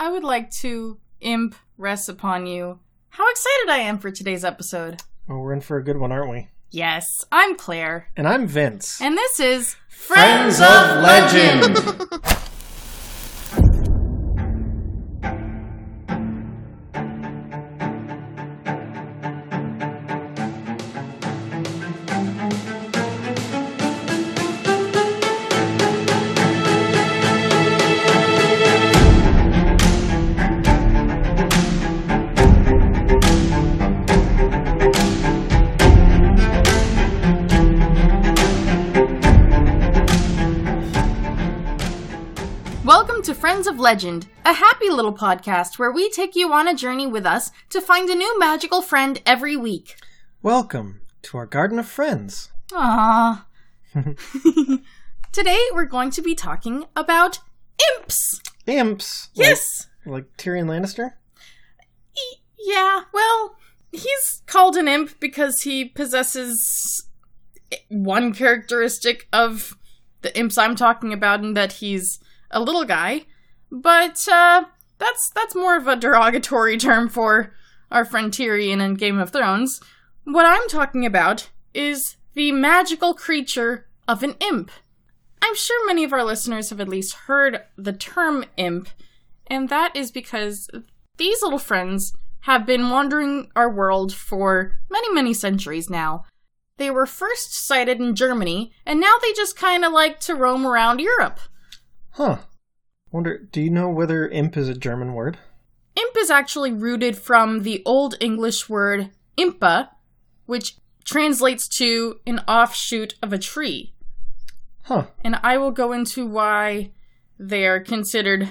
[0.00, 2.78] I would like to imp rest upon you
[3.10, 5.02] how excited I am for today's episode.
[5.28, 6.48] Well, we're in for a good one, aren't we?
[6.70, 8.08] Yes, I'm Claire.
[8.16, 8.98] And I'm Vince.
[9.02, 11.76] And this is Friends of Legend.
[43.40, 47.24] Friends of Legend, a happy little podcast where we take you on a journey with
[47.24, 49.96] us to find a new magical friend every week.
[50.42, 52.52] Welcome to our Garden of Friends.
[52.70, 53.44] Aww.
[55.32, 57.38] Today we're going to be talking about
[57.96, 58.42] imps.
[58.66, 59.30] Imps.
[59.32, 59.86] Yes.
[60.04, 61.12] Like, like Tyrion Lannister?
[62.14, 63.56] E- yeah, well,
[63.90, 67.08] he's called an imp because he possesses
[67.88, 69.78] one characteristic of
[70.20, 73.26] the imps I'm talking about, and that he's a little guy.
[73.70, 74.64] But uh,
[74.98, 77.52] that's that's more of a derogatory term for
[77.90, 79.80] our friend Tyrion in Game of Thrones.
[80.24, 84.70] What I'm talking about is the magical creature of an imp.
[85.42, 88.88] I'm sure many of our listeners have at least heard the term imp,
[89.46, 90.68] and that is because
[91.16, 96.24] these little friends have been wandering our world for many, many centuries now.
[96.76, 100.66] They were first sighted in Germany, and now they just kind of like to roam
[100.66, 101.40] around Europe.
[102.20, 102.36] Huh.
[103.10, 105.38] Wonder, do you know whether imp is a German word?
[105.96, 109.88] Imp is actually rooted from the Old English word impa,
[110.44, 113.94] which translates to an offshoot of a tree.
[114.82, 115.06] Huh.
[115.24, 116.90] And I will go into why
[117.38, 118.50] they are considered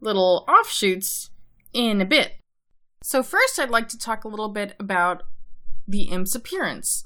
[0.00, 1.30] little offshoots
[1.72, 2.34] in a bit.
[3.02, 5.24] So, first, I'd like to talk a little bit about
[5.88, 7.02] the imp's appearance.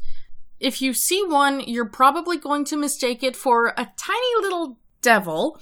[0.61, 5.59] If you see one, you're probably going to mistake it for a tiny little devil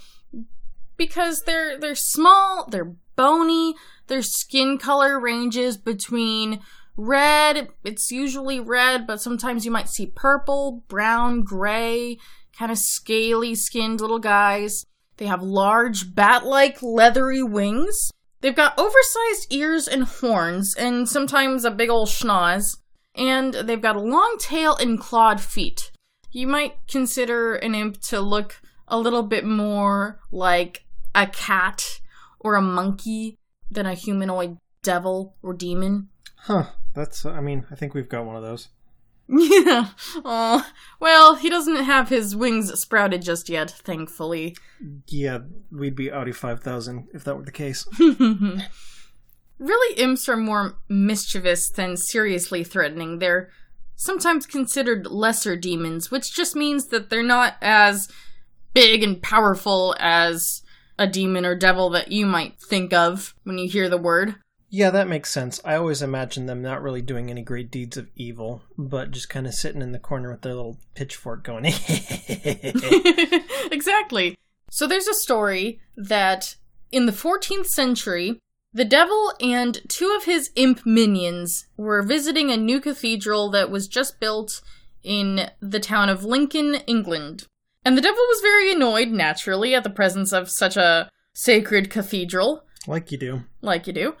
[0.97, 3.75] because they're they're small, they're bony,
[4.07, 6.59] their skin color ranges between
[6.97, 12.17] red, it's usually red, but sometimes you might see purple, brown, gray,
[12.57, 14.85] kind of scaly skinned little guys.
[15.17, 18.11] They have large bat like leathery wings.
[18.41, 22.77] They've got oversized ears and horns, and sometimes a big old schnoz.
[23.15, 25.91] And they've got a long tail and clawed feet.
[26.31, 30.85] You might consider an imp to look a little bit more like
[31.15, 32.01] a cat
[32.39, 33.37] or a monkey
[33.71, 36.09] than a humanoid devil or demon.
[36.35, 36.65] Huh.
[36.93, 38.67] That's, I mean, I think we've got one of those.
[39.29, 39.87] Yeah.
[40.25, 40.69] Oh,
[40.99, 44.57] well, he doesn't have his wings sprouted just yet, thankfully.
[45.07, 45.39] Yeah,
[45.71, 47.87] we'd be Audi 5000 if that were the case.
[49.57, 53.19] really, imps are more mischievous than seriously threatening.
[53.19, 53.49] They're
[53.95, 58.09] sometimes considered lesser demons, which just means that they're not as
[58.73, 60.63] big and powerful as
[60.97, 64.35] a demon or devil that you might think of when you hear the word.
[64.73, 65.59] Yeah, that makes sense.
[65.65, 69.45] I always imagine them not really doing any great deeds of evil, but just kind
[69.45, 71.65] of sitting in the corner with their little pitchfork going.
[73.69, 74.37] exactly.
[74.69, 76.55] So there's a story that
[76.89, 78.39] in the 14th century,
[78.73, 83.89] the devil and two of his imp minions were visiting a new cathedral that was
[83.89, 84.61] just built
[85.03, 87.45] in the town of Lincoln, England.
[87.83, 92.63] And the devil was very annoyed, naturally, at the presence of such a sacred cathedral.
[92.87, 93.43] like you do.
[93.61, 94.15] Like you do.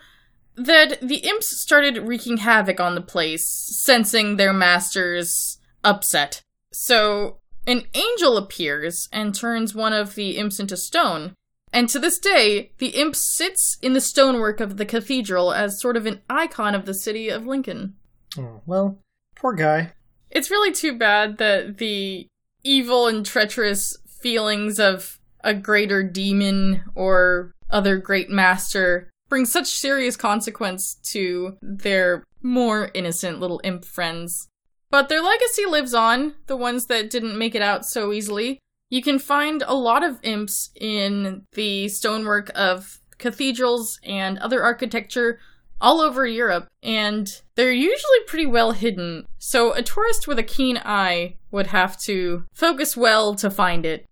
[0.55, 6.41] That the imps started wreaking havoc on the place, sensing their master's upset.
[6.73, 11.35] So, an angel appears and turns one of the imps into stone.
[11.73, 15.95] And to this day, the imp sits in the stonework of the cathedral as sort
[15.95, 17.95] of an icon of the city of Lincoln.
[18.37, 18.97] Oh, well,
[19.35, 19.93] poor guy.
[20.29, 22.27] It's really too bad that the
[22.63, 30.17] evil and treacherous feelings of a greater demon or other great master bring such serious
[30.17, 34.49] consequence to their more innocent little imp friends.
[34.89, 38.59] But their legacy lives on, the ones that didn't make it out so easily.
[38.89, 45.39] You can find a lot of imps in the stonework of cathedrals and other architecture
[45.81, 50.77] all over Europe, and they're usually pretty well hidden, so a tourist with a keen
[50.77, 54.05] eye would have to focus well to find it.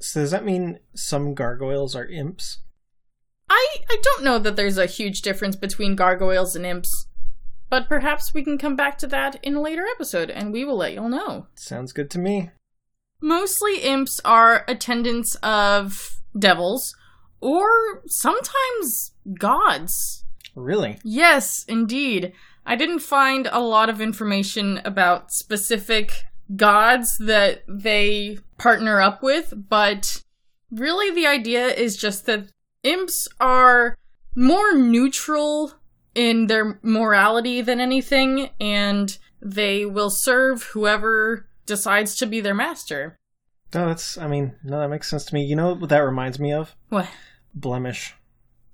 [0.00, 2.58] So does that mean some gargoyles are imps?
[3.48, 7.06] I, I don't know that there's a huge difference between gargoyles and imps,
[7.68, 10.76] but perhaps we can come back to that in a later episode, and we will
[10.76, 11.46] let y'all know.
[11.54, 12.50] Sounds good to me.
[13.20, 16.94] Mostly imps are attendants of devils
[17.40, 20.24] or sometimes gods.
[20.56, 20.98] Really?
[21.04, 22.32] Yes, indeed.
[22.64, 26.12] I didn't find a lot of information about specific
[26.56, 30.22] gods that they partner up with, but
[30.70, 32.48] really the idea is just that
[32.82, 33.94] imps are
[34.34, 35.72] more neutral
[36.14, 43.16] in their morality than anything, and they will serve whoever decides to be their master.
[43.74, 45.44] No, that's, I mean, no, that makes sense to me.
[45.44, 46.74] You know what that reminds me of?
[46.88, 47.08] What?
[47.54, 48.14] Blemish.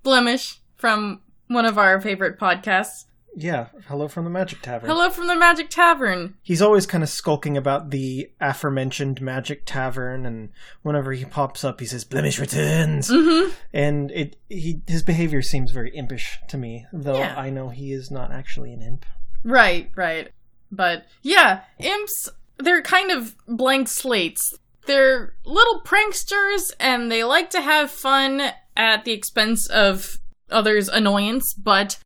[0.02, 3.04] Blemish from one of our favorite podcasts.
[3.34, 4.90] Yeah, hello from the Magic Tavern.
[4.90, 6.34] Hello from the Magic Tavern.
[6.42, 10.50] He's always kind of skulking about the aforementioned Magic Tavern, and
[10.82, 13.50] whenever he pops up, he says "Blemish returns," Mm-hmm.
[13.72, 17.34] and it he his behavior seems very impish to me, though Yeah.
[17.38, 19.06] I know he is not actually an imp.
[19.44, 20.30] Right, right.
[20.70, 22.28] But yeah, imps,
[22.58, 24.54] they're kind of blank slates.
[24.86, 28.42] They're little pranksters and they like to have fun
[28.76, 30.18] at the expense of
[30.52, 31.98] others' annoyance, but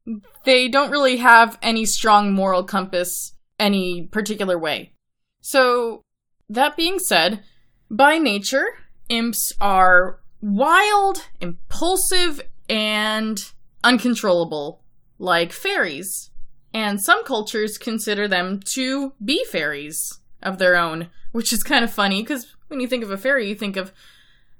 [0.44, 4.93] they don't really have any strong moral compass any particular way.
[5.40, 6.02] So,
[6.48, 7.43] that being said,
[7.90, 8.66] by nature,
[9.08, 13.52] imps are wild, impulsive, and
[13.84, 14.82] uncontrollable,
[15.19, 16.31] like fairies.
[16.75, 21.92] And some cultures consider them to be fairies of their own, which is kind of
[21.92, 23.92] funny because when you think of a fairy, you think of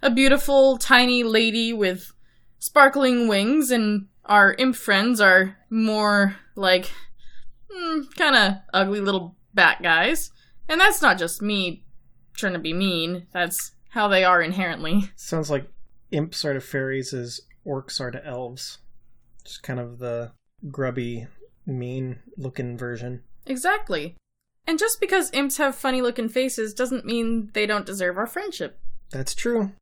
[0.03, 2.12] a beautiful, tiny lady with
[2.67, 6.91] sparkling wings, and our imp friends are more like
[7.71, 10.31] hmm, kind of ugly little bat guys.
[10.69, 11.85] And that's not just me
[12.35, 15.11] trying to be mean, that's how they are inherently.
[15.15, 15.71] Sounds like
[16.11, 18.79] imps are to fairies as orcs are to elves.
[19.45, 20.33] Just kind of the
[20.71, 21.29] grubby,
[21.67, 23.23] mean looking version.
[23.47, 24.17] Exactly.
[24.67, 28.81] And just because imps have funny looking faces doesn't mean they don't deserve our friendship.
[29.11, 29.73] That's true.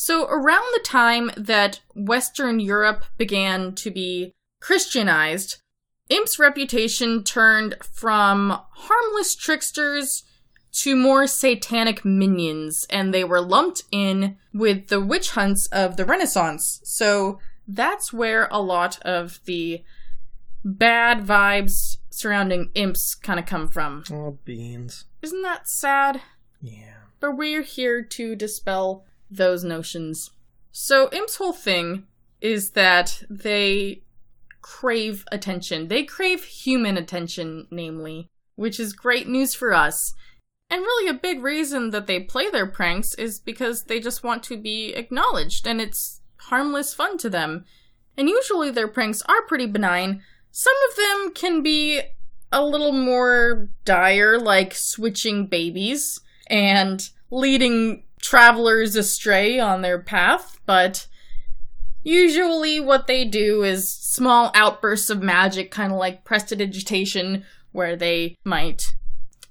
[0.00, 5.60] So, around the time that Western Europe began to be Christianized,
[6.08, 10.22] Imp's reputation turned from harmless tricksters
[10.82, 16.04] to more satanic minions, and they were lumped in with the witch hunts of the
[16.04, 16.80] Renaissance.
[16.84, 19.82] So, that's where a lot of the
[20.64, 24.04] bad vibes surrounding imps kind of come from.
[24.12, 25.06] Oh, beans.
[25.22, 26.22] Isn't that sad?
[26.62, 26.94] Yeah.
[27.18, 30.30] But we're here to dispel those notions.
[30.72, 32.04] So, Imp's whole thing
[32.40, 34.02] is that they
[34.60, 35.88] crave attention.
[35.88, 40.14] They crave human attention, namely, which is great news for us.
[40.70, 44.42] And really, a big reason that they play their pranks is because they just want
[44.44, 47.64] to be acknowledged, and it's harmless fun to them.
[48.16, 50.22] And usually, their pranks are pretty benign.
[50.50, 52.02] Some of them can be
[52.52, 61.06] a little more dire, like switching babies and leading travelers astray on their path, but
[62.02, 68.36] usually what they do is small outbursts of magic, kind of like prestidigitation, where they
[68.44, 68.86] might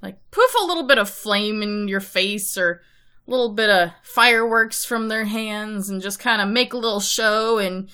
[0.01, 2.81] like poof a little bit of flame in your face or
[3.27, 6.99] a little bit of fireworks from their hands and just kind of make a little
[6.99, 7.89] show and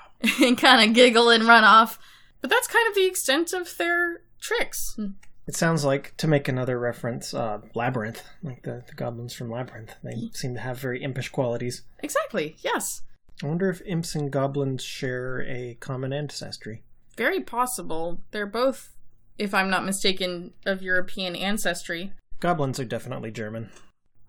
[0.40, 1.98] and kind of giggle and run off.
[2.40, 4.98] But that's kind of the extent of their tricks.
[5.46, 9.94] It sounds like, to make another reference, uh, Labyrinth, like the, the goblins from Labyrinth.
[10.02, 11.82] They seem to have very impish qualities.
[12.00, 13.02] Exactly, yes.
[13.42, 16.84] I wonder if imps and goblins share a common ancestry.
[17.16, 18.20] Very possible.
[18.30, 18.90] They're both,
[19.36, 22.12] if I'm not mistaken, of European ancestry.
[22.38, 23.70] Goblins are definitely German.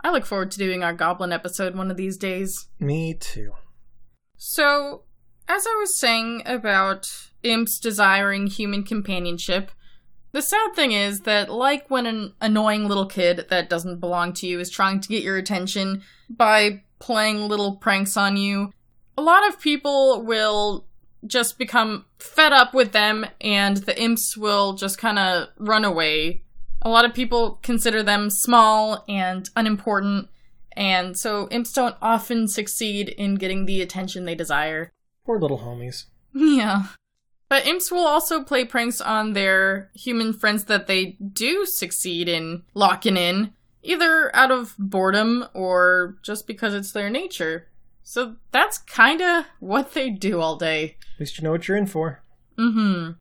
[0.02, 2.68] I look forward to doing our goblin episode one of these days.
[2.80, 3.54] Me too.
[4.36, 5.04] So,
[5.48, 9.72] as I was saying about imps desiring human companionship,
[10.34, 14.48] the sad thing is that, like when an annoying little kid that doesn't belong to
[14.48, 18.74] you is trying to get your attention by playing little pranks on you,
[19.18, 20.86] a lot of people will
[21.26, 26.42] just become fed up with them and the imps will just kind of run away.
[26.82, 30.28] A lot of people consider them small and unimportant,
[30.74, 34.92] and so imps don't often succeed in getting the attention they desire.
[35.26, 36.06] Poor little homies.
[36.36, 36.88] Yeah.
[37.54, 42.64] But imps will also play pranks on their human friends that they do succeed in
[42.74, 47.68] locking in, either out of boredom or just because it's their nature.
[48.02, 50.98] So that's kinda what they do all day.
[51.14, 52.24] At least you know what you're in for.
[52.58, 53.12] Mm hmm.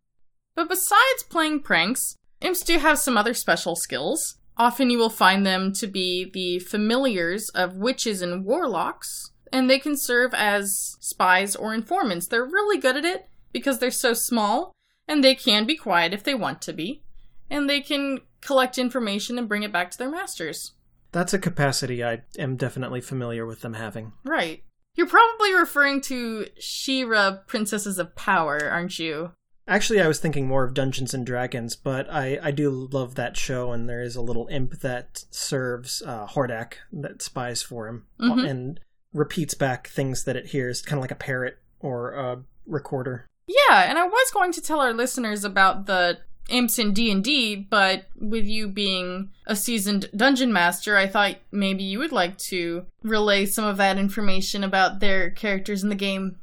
[0.55, 4.37] But besides playing pranks, imps do have some other special skills.
[4.57, 9.79] Often you will find them to be the familiars of witches and warlocks, and they
[9.79, 12.29] can serve as spies or informants.
[12.29, 14.73] They're really good at it because they're so small,
[15.09, 17.03] and they can be quiet if they want to be,
[17.51, 20.73] and they can collect information and bring it back to their masters.
[21.13, 24.13] That's a capacity I am definitely familiar with them having.
[24.25, 24.63] Right.
[24.95, 29.33] You're probably referring to She-Ra Princesses of Power, aren't you?
[29.69, 33.37] Actually, I was thinking more of Dungeons and Dragons, but I, I do love that
[33.37, 38.07] show, and there is a little imp that serves uh, Hordak that spies for him
[38.21, 38.49] Mhm.
[38.51, 38.81] and
[39.13, 43.27] repeats back things that it hears, kind of like a parrot or a recorder.
[43.47, 46.19] Yeah, and I was going to tell our listeners about the
[46.49, 51.99] imps in D&D, but with you being a seasoned dungeon master, I thought maybe you
[51.99, 56.37] would like to relay some of that information about their characters in the game.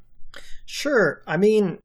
[0.66, 1.22] Sure.
[1.26, 1.80] I mean,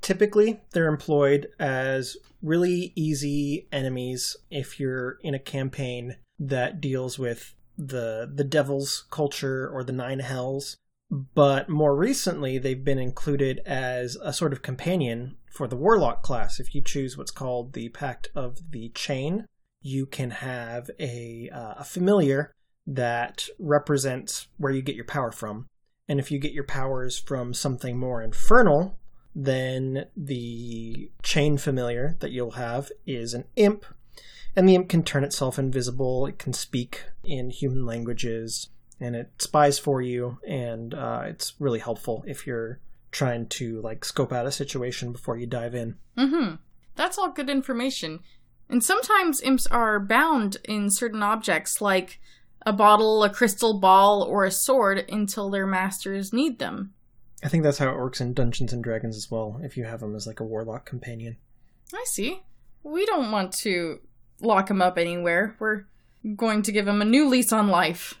[0.00, 7.54] typically they're employed as really easy enemies if you're in a campaign that deals with
[7.76, 10.76] the the devil's culture or the nine hells.
[11.10, 16.58] But more recently, they've been included as a sort of companion for the warlock class.
[16.58, 19.46] If you choose what's called the Pact of the Chain,
[19.80, 22.52] you can have a uh, a familiar
[22.86, 25.66] that represents where you get your power from.
[26.08, 28.98] And if you get your powers from something more infernal,
[29.34, 33.84] then the chain familiar that you'll have is an imp.
[34.56, 38.68] And the imp can turn itself invisible, it can speak in human languages,
[39.04, 42.80] and it spies for you, and uh, it's really helpful if you're
[43.10, 45.96] trying to like scope out a situation before you dive in.
[46.16, 46.54] Mm-hmm.
[46.96, 48.20] That's all good information.
[48.70, 52.18] And sometimes imps are bound in certain objects, like
[52.64, 56.94] a bottle, a crystal ball, or a sword, until their masters need them.
[57.42, 60.00] I think that's how it works in Dungeons and Dragons as well, if you have
[60.00, 61.36] them as like a warlock companion.
[61.92, 62.40] I see.
[62.82, 64.00] We don't want to
[64.40, 65.56] lock him up anywhere.
[65.58, 65.84] We're
[66.36, 68.18] going to give him a new lease on life.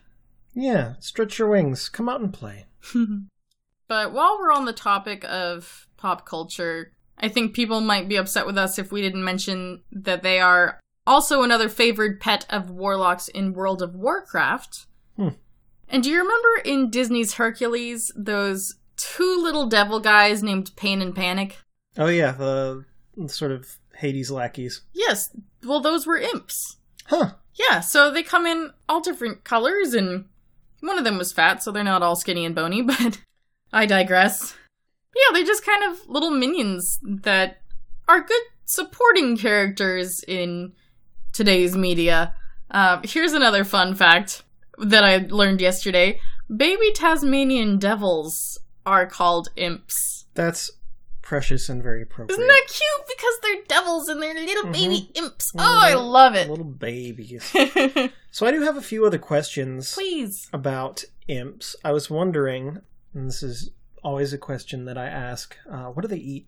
[0.54, 2.66] Yeah, stretch your wings, come out and play.
[3.88, 8.46] but while we're on the topic of pop culture, I think people might be upset
[8.46, 13.28] with us if we didn't mention that they are also another favored pet of warlocks
[13.28, 14.86] in World of Warcraft.
[15.16, 15.28] Hmm.
[15.88, 21.14] And do you remember in Disney's Hercules those two little devil guys named Pain and
[21.14, 21.58] Panic?
[21.96, 22.84] Oh yeah, the
[23.26, 24.82] sort of Hades lackeys.
[24.92, 25.30] Yes,
[25.62, 26.78] well, those were imps.
[27.06, 27.32] Huh.
[27.54, 30.24] Yeah, so they come in all different colors, and
[30.84, 33.20] one of them was fat, so they're not all skinny and bony, but
[33.72, 34.54] I digress.
[35.14, 37.58] Yeah, they're just kind of little minions that
[38.08, 40.72] are good supporting characters in
[41.32, 42.34] today's media.
[42.70, 44.42] Uh, here's another fun fact
[44.78, 46.20] that I learned yesterday
[46.54, 50.26] baby Tasmanian devils are called imps.
[50.34, 50.70] That's
[51.24, 52.36] precious and very appropriate.
[52.38, 53.08] Isn't that cute?
[53.16, 54.72] Because they're devils and they're little Mhm.
[54.72, 55.50] baby imps.
[55.56, 55.82] Oh, Mhm.
[55.82, 56.48] I love it.
[56.50, 57.42] Little babies.
[58.30, 60.48] so I do have a few other questions Please.
[60.52, 61.74] about imps.
[61.84, 62.78] I was wondering,
[63.14, 63.70] and this is
[64.02, 66.44] always a question that I ask, uh, what do they eat?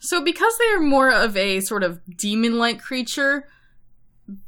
[0.00, 3.48] So, because they are more of a sort of demon like creature,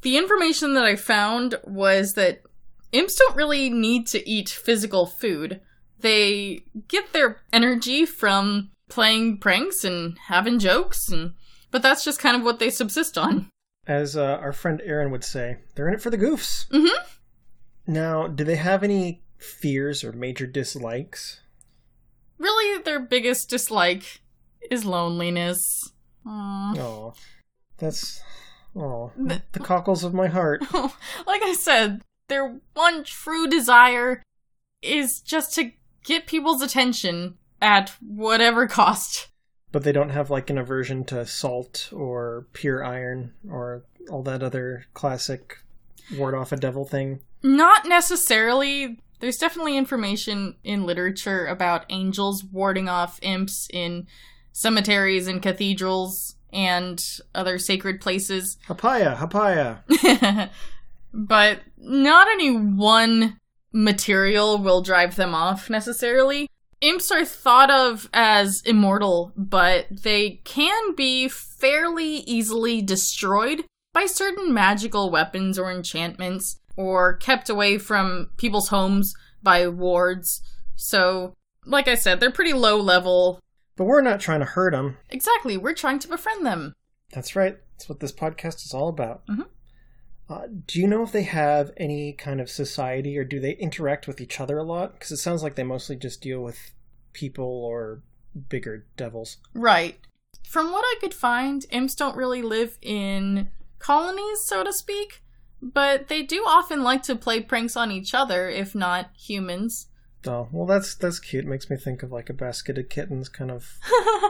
[0.03, 2.43] the information that I found was that
[2.93, 5.61] imps don't really need to eat physical food.
[6.01, 11.35] They get their energy from playing pranks and having jokes, and
[11.71, 13.49] but that's just kind of what they subsist on.
[13.87, 16.69] As uh, our friend Aaron would say, they're in it for the goofs.
[16.69, 16.89] Mhm.
[17.87, 21.41] Now, do they have any fears or major dislikes?
[22.39, 24.21] Really, their biggest dislike
[24.71, 25.93] is loneliness.
[26.27, 27.15] Oh,
[27.79, 28.21] that's
[28.77, 30.63] oh The- the cockles of my heart.
[30.75, 34.23] like I said, their one true desire
[34.83, 35.73] is just to
[36.05, 39.29] get people's attention at whatever cost.
[39.71, 44.43] But they don't have like an aversion to salt or pure iron or all that
[44.43, 45.59] other classic
[46.17, 47.21] ward off a devil thing.
[47.43, 49.01] Not necessarily.
[49.21, 54.07] There's definitely information in literature about angels warding off imps in
[54.53, 58.57] cemeteries and cathedrals and other sacred places.
[58.69, 60.51] Hapaya, hapaya.
[61.13, 63.39] but not any one
[63.73, 66.49] material will drive them off necessarily.
[66.81, 74.55] Imps are thought of as immortal, but they can be fairly easily destroyed by certain
[74.55, 80.41] magical weapons or enchantments, or kept away from people's homes by wards.
[80.77, 81.35] So,
[81.67, 83.41] like I said, they're pretty low level.
[83.77, 84.99] But we're not trying to hurt them.
[85.11, 86.75] Exactly, we're trying to befriend them.
[87.13, 87.57] That's right.
[87.73, 89.27] That's what this podcast is all about.
[89.27, 89.47] Mhm.
[90.31, 94.07] Uh, do you know if they have any kind of society or do they interact
[94.07, 94.93] with each other a lot?
[94.93, 96.59] Because it sounds like they mostly just deal with
[97.15, 98.03] people or
[98.51, 99.39] bigger devils.
[99.55, 99.99] Right.
[100.47, 105.23] From what I could find, imps don't really live in colonies, so to speak,
[105.63, 109.87] but they do often like to play pranks on each other, if not humans.
[110.27, 111.47] Oh, well, that's that's cute.
[111.47, 113.79] makes me think of like a basket of kittens kind of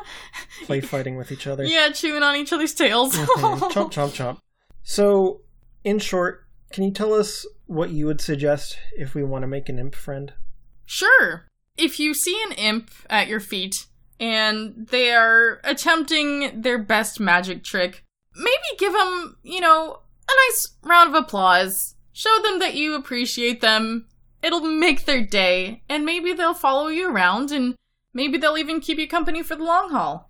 [0.66, 1.64] play fighting with each other.
[1.64, 3.16] yeah, chewing on each other's tails.
[3.16, 3.58] Mhm.
[3.72, 4.38] Chomp, chomp, chomp.
[4.82, 5.40] So,
[5.88, 9.68] in short, can you tell us what you would suggest if we want to make
[9.68, 10.34] an imp friend?
[10.84, 11.46] Sure.
[11.78, 13.86] if you see an imp at your feet
[14.20, 18.04] and they are attempting their best magic trick,
[18.34, 21.94] maybe give them, you know, a nice round of applause.
[22.12, 24.06] Show them that you appreciate them.
[24.42, 27.76] It'll make their day, and maybe they'll follow you around, and
[28.12, 30.27] maybe they'll even keep you company for the long haul.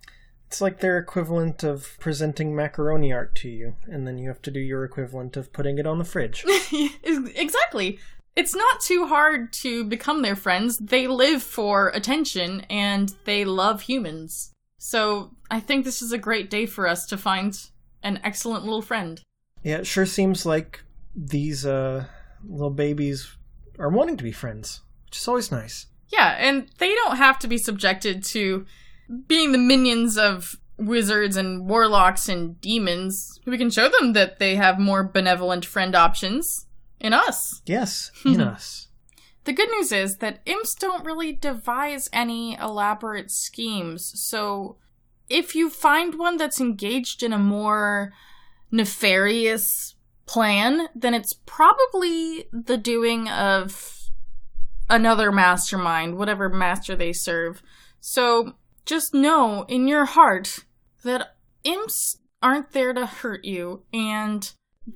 [0.49, 4.49] It's like their equivalent of presenting macaroni art to you, and then you have to
[4.49, 6.43] do your equivalent of putting it on the fridge.
[7.03, 7.99] exactly.
[8.35, 10.79] It's not too hard to become their friends.
[10.79, 14.51] They live for attention and they love humans.
[14.79, 17.55] So I think this is a great day for us to find
[18.01, 19.21] an excellent little friend.
[19.61, 20.81] Yeah, it sure seems like
[21.15, 22.05] these uh,
[22.43, 23.37] little babies
[23.77, 25.85] are wanting to be friends, which is always nice.
[26.07, 28.65] Yeah, and they don't have to be subjected to
[29.27, 33.39] being the minions of wizards and warlocks and demons.
[33.45, 36.67] We can show them that they have more benevolent friend options
[36.99, 37.61] in us.
[37.65, 38.87] Yes, in us.
[39.43, 44.77] The good news is that imps don't really devise any elaborate schemes, so
[45.29, 48.11] if you find one that's engaged in a more
[48.71, 54.09] nefarious plan, then it's probably the doing of
[54.89, 57.61] another mastermind, whatever master they serve.
[57.99, 58.53] So
[58.85, 60.65] just know in your heart
[61.03, 64.53] that imps aren't there to hurt you and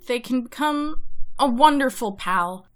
[0.08, 1.04] they can become
[1.40, 2.68] a wonderful pal.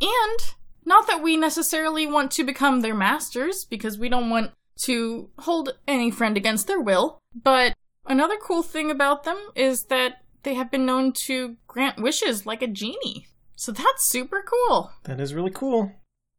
[0.00, 5.30] And not that we necessarily want to become their masters because we don't want to
[5.40, 7.74] hold any friend against their will, but
[8.06, 12.62] another cool thing about them is that they have been known to grant wishes like
[12.62, 13.26] a genie.
[13.56, 14.92] So that's super cool.
[15.04, 15.92] That is really cool.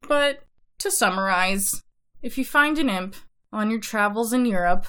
[0.08, 0.44] But
[0.80, 1.84] to summarize,
[2.22, 3.16] if you find an imp
[3.52, 4.86] on your travels in Europe,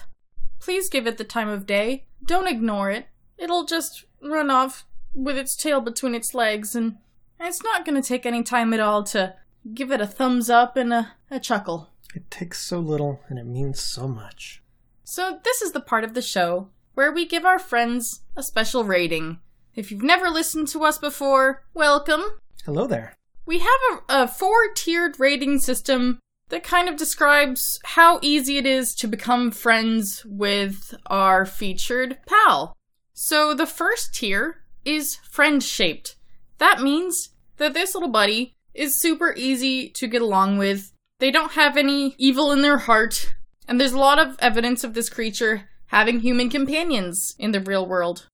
[0.59, 2.07] please give it the time of day.
[2.25, 3.07] Don't ignore it.
[3.38, 6.97] It'll just run off with its tail between its legs, and
[7.38, 9.35] it's not going to take any time at all to
[9.75, 11.88] give it a thumbs up and a, a chuckle.
[12.14, 14.62] It takes so little and it means so much.
[15.05, 18.85] So, this is the part of the show where we give our friends a special
[18.85, 19.39] rating.
[19.75, 22.23] If you've never listened to us before, welcome.
[22.65, 23.15] Hello there.
[23.47, 23.69] We have
[24.08, 29.08] a, a four tiered rating system that kind of describes how easy it is to
[29.08, 32.76] become friends with our featured pal.
[33.15, 36.17] So, the first tier is friend shaped.
[36.58, 40.93] That means that this little buddy is super easy to get along with.
[41.19, 43.34] They don't have any evil in their heart,
[43.69, 47.86] and there's a lot of evidence of this creature having human companions in the real
[47.86, 48.26] world.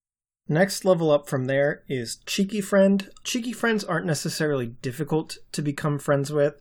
[0.49, 3.11] Next level up from there is Cheeky Friend.
[3.25, 6.61] Cheeky friends aren't necessarily difficult to become friends with,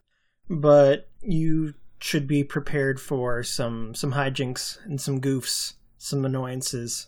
[0.49, 7.07] but you should be prepared for some some hijinks and some goofs, some annoyances.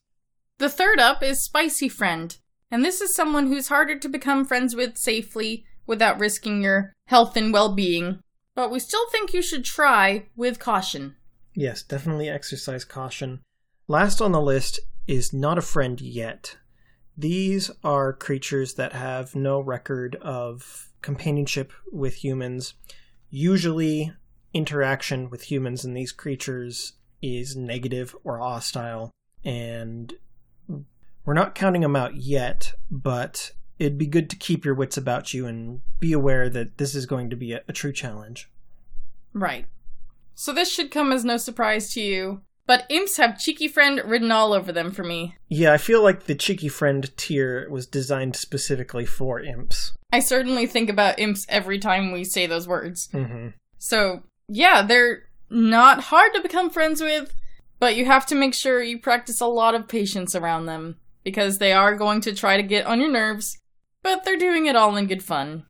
[0.58, 2.36] The third up is Spicy Friend.
[2.70, 7.38] And this is someone who's harder to become friends with safely without risking your health
[7.38, 8.20] and well being.
[8.56, 11.16] But we still think you should try with caution.
[11.54, 13.42] Yes, definitely exercise caution.
[13.88, 16.58] Last on the list is Not a Friend Yet.
[17.18, 22.74] These are creatures that have no record of companionship with humans.
[23.30, 24.14] Usually,
[24.54, 29.12] interaction with humans and these creatures is negative or hostile,
[29.44, 30.14] and
[31.26, 35.34] we're not counting them out yet, but it'd be good to keep your wits about
[35.34, 38.50] you and be aware that this is going to be a, a true challenge.
[39.34, 39.66] Right.
[40.36, 42.42] So this should come as no surprise to you.
[42.68, 45.36] But imps have cheeky friend written all over them for me.
[45.48, 49.94] Yeah, I feel like the cheeky friend tier was designed specifically for imps.
[50.12, 53.08] I certainly think about imps every time we say those words.
[53.14, 53.50] Mm-hmm.
[53.78, 57.34] So, yeah, they're not hard to become friends with,
[57.80, 61.58] but you have to make sure you practice a lot of patience around them because
[61.58, 63.58] they are going to try to get on your nerves,
[64.04, 65.66] but they're doing it all in good fun.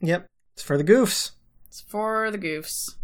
[0.00, 1.32] Yep, it's for the goofs.
[1.68, 2.96] It's for the goofs.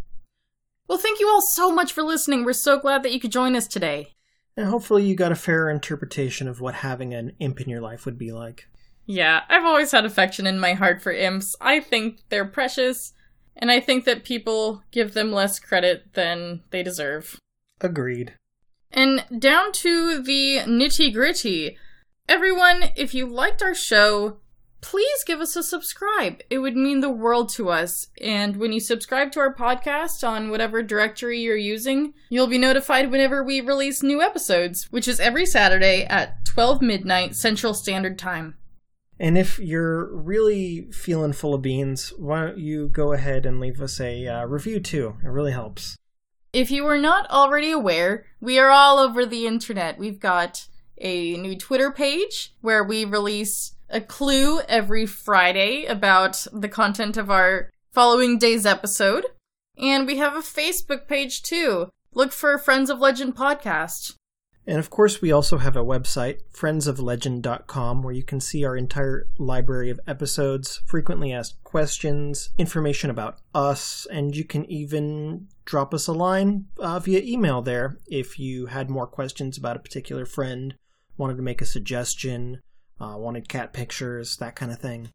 [0.88, 2.44] Well, thank you all so much for listening.
[2.44, 4.14] We're so glad that you could join us today.
[4.56, 8.06] And hopefully, you got a fair interpretation of what having an imp in your life
[8.06, 8.68] would be like.
[9.06, 11.54] Yeah, I've always had affection in my heart for imps.
[11.60, 13.12] I think they're precious,
[13.56, 17.38] and I think that people give them less credit than they deserve.
[17.80, 18.34] Agreed.
[18.90, 21.76] And down to the nitty gritty.
[22.28, 24.38] Everyone, if you liked our show,
[24.80, 26.40] please give us a subscribe.
[26.50, 28.08] It would mean the world to us.
[28.20, 33.10] And when you subscribe to our podcast on whatever directory you're using, you'll be notified
[33.10, 38.56] whenever we release new episodes, which is every Saturday at 12 midnight Central Standard Time.
[39.20, 43.80] And if you're really feeling full of beans, why don't you go ahead and leave
[43.80, 45.16] us a uh, review too?
[45.24, 45.96] It really helps.
[46.52, 49.98] If you are not already aware, we are all over the internet.
[49.98, 56.68] We've got a new Twitter page where we release a clue every Friday about the
[56.68, 59.24] content of our following day's episode.
[59.76, 61.90] And we have a Facebook page too.
[62.12, 64.14] Look for Friends of Legend podcast.
[64.68, 69.26] And of course, we also have a website, friendsoflegend.com, where you can see our entire
[69.38, 76.06] library of episodes, frequently asked questions, information about us, and you can even drop us
[76.06, 80.74] a line uh, via email there if you had more questions about a particular friend,
[81.16, 82.60] wanted to make a suggestion,
[83.00, 85.10] uh, wanted cat pictures, that kind of thing.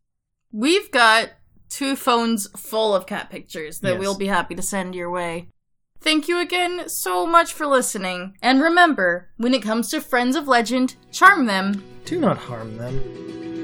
[0.51, 1.29] We've got
[1.69, 3.99] two phones full of cat pictures that Yes.
[3.99, 5.49] we'll be happy to send your way.
[5.99, 8.35] Thank you again so much for listening.
[8.41, 11.83] And remember, when it comes to Friends of Legend, charm them.
[12.05, 13.62] Do not harm them.